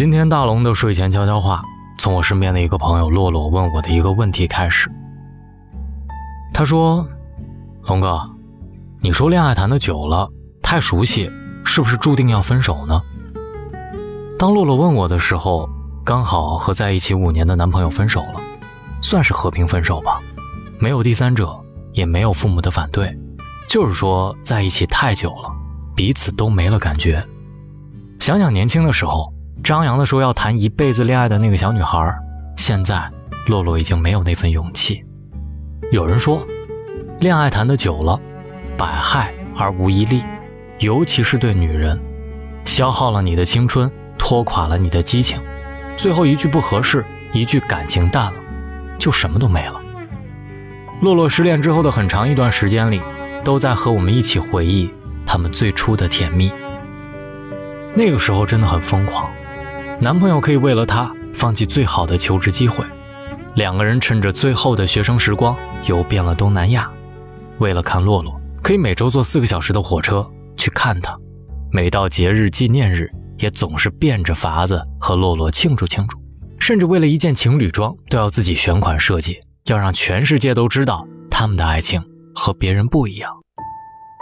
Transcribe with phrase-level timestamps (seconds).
[0.00, 1.62] 今天大龙的睡前悄悄话，
[1.98, 4.90] 从我身边的一个朋友洛洛问我的一个问题开始。
[6.54, 7.06] 他说
[7.84, 8.18] ：“龙哥，
[9.02, 10.26] 你说恋爱谈的久了，
[10.62, 11.30] 太熟悉，
[11.66, 13.02] 是不是注定要分手呢？”
[14.40, 15.68] 当洛洛问我的时候，
[16.02, 18.40] 刚好和在一起五年的男朋友分手了，
[19.02, 20.18] 算是和平分手吧，
[20.78, 21.54] 没有第三者，
[21.92, 23.14] 也没有父母的反对，
[23.68, 25.52] 就是说在一起太久了，
[25.94, 27.22] 彼此都没了感觉。
[28.18, 29.30] 想想年轻的时候。
[29.62, 32.12] 张扬的说要谈一辈子恋爱的那个小女孩，
[32.56, 33.08] 现在
[33.46, 35.02] 洛洛已经没有那份勇气。
[35.92, 36.44] 有人说，
[37.20, 38.18] 恋爱谈得久了，
[38.76, 40.22] 百害而无一利，
[40.78, 41.98] 尤其是对女人，
[42.64, 45.38] 消耗了你的青春，拖垮了你的激情，
[45.96, 48.34] 最后一句不合适，一句感情淡了，
[48.98, 49.80] 就什么都没了。
[51.00, 53.00] 洛洛失恋之后的很长一段时间里，
[53.44, 54.90] 都在和我们一起回忆
[55.26, 56.50] 他们最初的甜蜜。
[57.94, 59.30] 那个时候真的很疯狂。
[60.02, 62.82] 男朋友可以为了她放弃最好的求职机会，
[63.54, 66.90] 两个人趁着最后的学生时光游遍了东南亚。
[67.58, 71.14] 为了看洛洛，可以每周坐四个小时的火车去看她。
[71.70, 76.18] 每到节日纪念日，也总是变着法子和洛洛庆祝庆祝。
[76.58, 82.02] 甚至为了一件情侣装，都要自己选款设计，要让全世界都知道他们的爱情
[82.34, 83.30] 和别人不一样。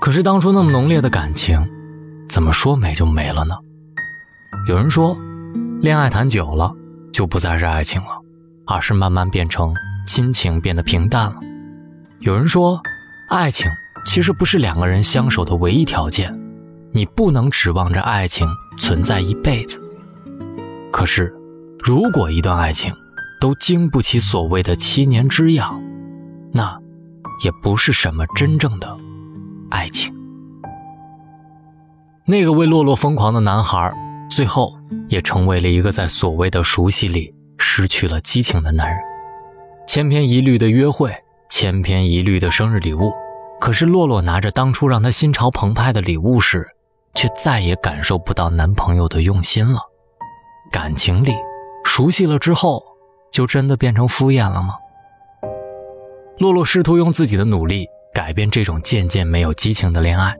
[0.00, 1.64] 可是当初那么浓烈的感情，
[2.28, 3.54] 怎么说没就没了呢？
[4.66, 5.16] 有人说。
[5.80, 6.70] 恋爱谈久了，
[7.10, 8.08] 就不再是爱情了，
[8.66, 9.74] 而是慢慢变成
[10.06, 11.36] 亲情，变得平淡了。
[12.18, 12.78] 有人说，
[13.30, 13.66] 爱情
[14.04, 16.38] 其实不是两个人相守的唯一条件，
[16.92, 19.80] 你不能指望着爱情存在一辈子。
[20.92, 21.34] 可是，
[21.82, 22.94] 如果一段爱情
[23.40, 25.82] 都经不起所谓的七年之痒，
[26.52, 26.78] 那
[27.42, 28.98] 也不是什么真正的
[29.70, 30.14] 爱情。
[32.26, 33.90] 那个为洛洛疯狂的男孩。
[34.30, 34.72] 最后，
[35.08, 38.98] 也成为了一个在所谓的熟悉里失去了激情的男人。
[39.86, 41.12] 千篇一律的约会，
[41.48, 43.10] 千篇一律的生日礼物。
[43.60, 46.66] 可是洛洛拿着当初让她心潮澎湃的礼物时，
[47.14, 49.80] 却再也感受不到男朋友的用心了。
[50.70, 51.34] 感情里，
[51.84, 52.82] 熟悉了之后，
[53.32, 54.74] 就真的变成敷衍了吗？
[56.38, 60.34] 洛洛试图用自己的努力改变这种渐渐没有激情的恋爱，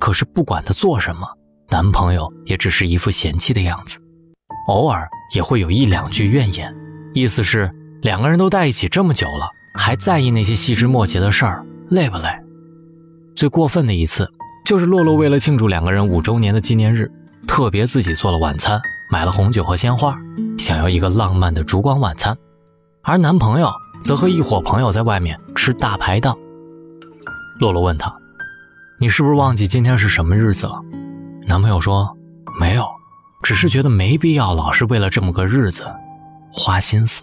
[0.00, 1.28] 可是不管她做什么。
[1.70, 3.98] 男朋友也只是一副嫌弃的样子，
[4.68, 6.74] 偶尔也会有一两句怨言，
[7.12, 7.70] 意思是
[8.00, 12.30] 两个人都在一起这么久了，还在意那些细枝末节的事儿，累不累？
[13.36, 14.26] 最过分的一次，
[14.64, 17.10] 就是洛洛为了庆祝两个人五周年的纪念日，
[17.46, 18.80] 特别自己做了晚餐，
[19.10, 20.16] 买了红酒和鲜花，
[20.58, 22.34] 想要一个浪漫的烛光晚餐，
[23.02, 23.70] 而男朋友
[24.02, 26.34] 则和一伙朋友在外面吃大排档。
[27.60, 28.16] 洛洛问他
[28.98, 30.80] ：“你是不是忘记今天是什么日子了？”
[31.48, 32.14] 男朋友说
[32.60, 32.86] ：“没有，
[33.42, 35.90] 只是觉得没必要老是为了这么个日子
[36.52, 37.22] 花心思。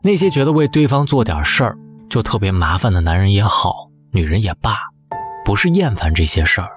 [0.00, 1.76] 那些觉得为对方做点事儿
[2.08, 4.76] 就特别麻烦的男人也好，女人也罢，
[5.44, 6.70] 不是厌烦这些事儿，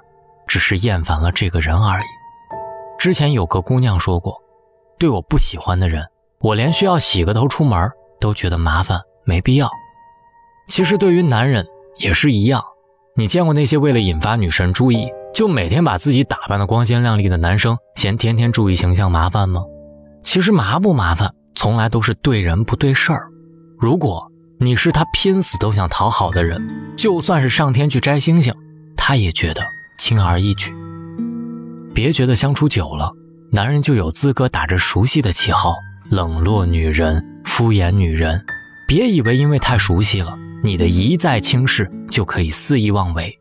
[0.48, 2.06] 只是厌烦了这个人而已。
[2.98, 4.36] 之前有个姑娘说过，
[4.98, 6.04] 对我不喜欢的人，
[6.40, 7.88] 我连需要洗个头出门
[8.20, 9.70] 都觉得麻烦，没必要。
[10.68, 11.64] 其实对于男人
[11.98, 12.64] 也是一样，
[13.16, 19.62] 你见过那些为了引发女神注意？”就每天把自己打扮的光鲜亮丽的男生，嫌天天注意形象麻烦吗？
[20.24, 23.28] 其实麻不麻烦，从来都是对人不对事儿。
[23.80, 26.68] 如果你是他拼死都想讨好的人，
[26.98, 28.54] 就算是上天去摘星星，
[28.98, 29.62] 他也觉得
[30.00, 30.74] 轻而易举。
[31.94, 33.12] 别觉得相处久了，
[33.52, 35.76] 男人就有资格打着熟悉的旗号
[36.10, 38.44] 冷落女人、敷衍女人。
[38.88, 43.38] 别以为因为太熟悉了，你的一再轻视就可以肆意妄为。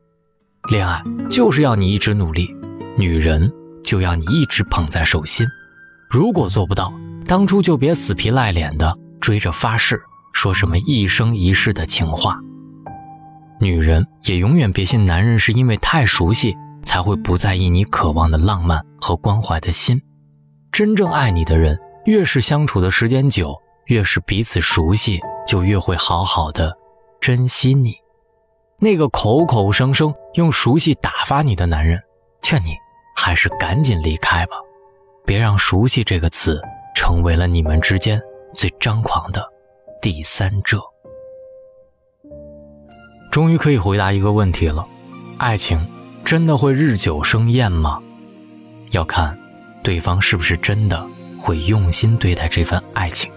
[0.68, 1.00] 恋爱
[1.30, 2.52] 就是要你一直努力，
[2.96, 3.52] 女人
[3.84, 5.46] 就要你一直捧在手心。
[6.10, 6.92] 如果做不到，
[7.24, 10.00] 当初就别死皮赖脸的追着发誓，
[10.32, 12.36] 说什么一生一世的情话。
[13.60, 16.52] 女人也永远别信男人是因为太熟悉
[16.82, 20.00] 才会不在意你渴望的浪漫和关怀的心。
[20.72, 23.54] 真正爱你的人，越是相处的时间久，
[23.86, 26.76] 越是彼此熟悉，就越会好好的
[27.20, 27.94] 珍惜你。
[28.78, 32.02] 那个口口声声用熟悉打发你的男人，
[32.42, 32.76] 劝你
[33.16, 34.56] 还是赶紧离开吧，
[35.24, 36.60] 别让“熟悉”这个词
[36.94, 38.20] 成为了你们之间
[38.54, 39.42] 最张狂的
[40.02, 40.78] 第三者。
[43.30, 44.86] 终于可以回答一个问题了：
[45.38, 45.78] 爱情
[46.22, 48.02] 真的会日久生厌吗？
[48.90, 49.36] 要看
[49.82, 51.06] 对方是不是真的
[51.38, 53.32] 会用心对待这份爱情。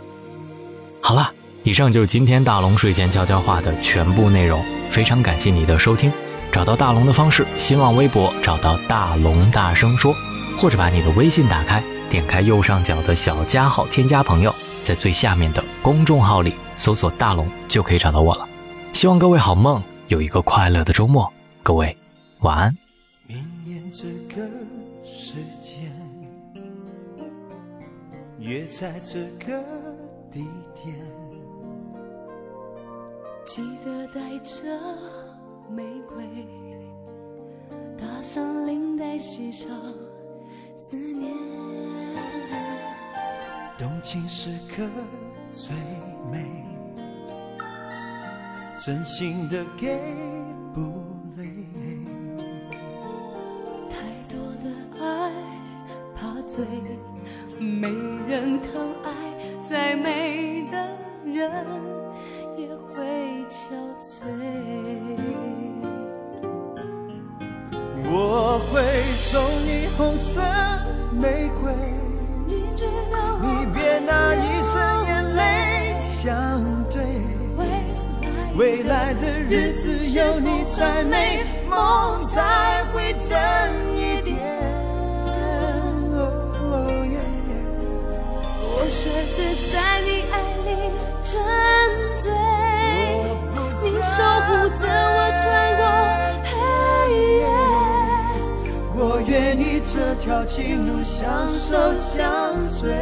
[1.01, 1.33] 好了，
[1.63, 4.61] 以上就是今天大龙睡前悄悄话的全部内容。
[4.91, 6.11] 非常感谢你的收听，
[6.51, 10.13] 找到大龙的方式：新浪微博找到大龙大声说，
[10.57, 14.53] 或者把你的微信打开，点开右上角的小加号，添加朋友，
[14.83, 18.47] 在最下面的公众号里搜索“大龙”就可以找到我了。
[18.93, 21.31] 希望各位好梦，有一个快乐的周末。
[21.61, 21.95] 各位
[22.39, 22.75] 晚安。
[23.27, 24.41] 明年这个
[25.05, 25.91] 时间，
[28.39, 29.61] 约在这个
[30.31, 30.39] 地
[30.73, 30.95] 点，
[33.49, 34.63] 记得带着
[35.71, 36.23] 玫瑰，
[37.97, 39.75] 打上领带，系上
[40.75, 41.33] 思念。
[43.75, 44.87] 动情时刻
[45.49, 45.75] 最
[46.31, 46.63] 美，
[48.85, 49.97] 真心的给
[50.71, 50.81] 不
[51.35, 51.49] 累。
[53.89, 53.97] 太
[54.27, 55.33] 多的爱
[56.15, 56.63] 怕醉，
[57.59, 57.89] 没
[58.27, 59.11] 人疼爱，
[59.63, 60.91] 再美的
[61.25, 61.98] 人
[68.59, 68.83] 我会
[69.15, 70.41] 送你红色
[71.13, 71.71] 玫瑰，
[72.45, 76.99] 你别拿一生眼泪相对。
[78.57, 83.31] 未来的日子有你才美，梦才会真
[83.95, 84.37] 一点。
[88.61, 89.01] 我选
[89.37, 89.39] 择
[89.71, 90.35] 在你爱
[90.65, 90.69] 里
[99.91, 102.93] 这条情路相守相随，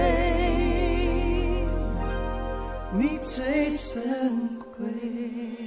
[2.93, 5.66] 你最珍贵。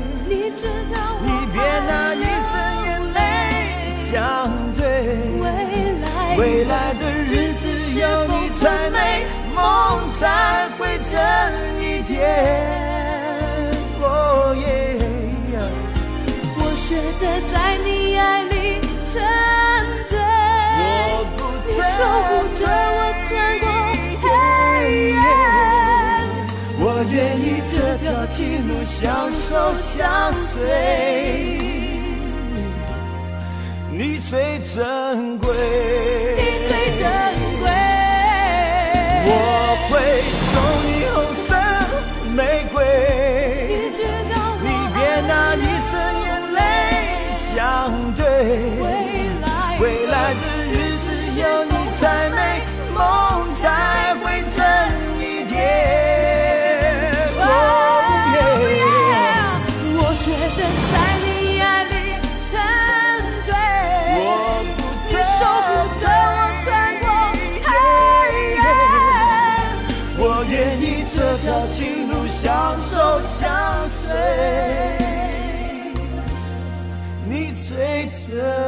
[6.41, 7.67] 未来的日子
[7.99, 11.13] 有你才美，梦才会真
[11.79, 12.17] 一点。
[14.01, 14.65] 哦耶！
[16.57, 17.21] 我选择
[17.53, 19.13] 在你爱里沉
[20.07, 20.17] 醉，
[21.67, 21.93] 你守
[22.25, 23.29] 护着我穿
[23.59, 23.65] 过
[24.23, 24.25] 黑
[25.11, 25.21] 夜。
[26.79, 28.99] 我愿意这条情路相
[29.31, 29.45] 守
[29.75, 31.80] 相随，
[34.03, 35.53] 你最珍贵，
[36.35, 37.05] 你最珍
[37.59, 37.69] 贵。
[39.27, 39.29] 我
[39.91, 39.91] 会
[78.21, 78.60] 随，你最珍